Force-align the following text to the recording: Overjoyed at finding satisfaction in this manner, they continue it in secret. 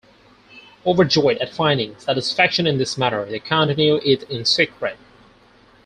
Overjoyed 0.83 1.37
at 1.37 1.53
finding 1.53 1.95
satisfaction 1.99 2.65
in 2.65 2.79
this 2.79 2.97
manner, 2.97 3.23
they 3.23 3.37
continue 3.37 3.97
it 3.97 4.23
in 4.31 4.45
secret. 4.45 4.97